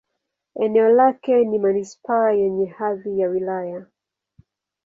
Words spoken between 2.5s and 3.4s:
hadhi ya